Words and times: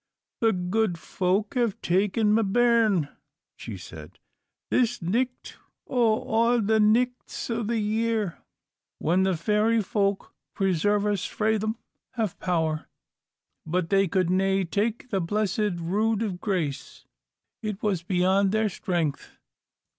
"The 0.39 0.51
good 0.51 0.97
folk 0.97 1.53
have 1.53 1.79
taken 1.79 2.33
ma 2.33 2.41
bairn," 2.41 3.09
she 3.55 3.77
said, 3.77 4.17
"this 4.71 4.99
nicht 4.99 5.57
o' 5.85 6.55
a' 6.57 6.59
the 6.59 6.79
nichts 6.79 7.51
in 7.51 7.67
the 7.67 7.77
year, 7.77 8.39
when 8.97 9.21
the 9.21 9.37
fairy 9.37 9.79
folk 9.79 10.33
preserve 10.55 11.05
us 11.05 11.25
frae 11.25 11.57
them! 11.59 11.77
have 12.13 12.39
power. 12.39 12.87
But 13.63 13.91
they 13.91 14.07
could 14.07 14.31
nae 14.31 14.63
take 14.63 15.11
the 15.11 15.21
blessed 15.21 15.75
rood 15.77 16.23
o' 16.23 16.31
grace; 16.31 17.05
it 17.61 17.83
was 17.83 18.01
beyond 18.01 18.51
their 18.51 18.69
strength. 18.69 19.37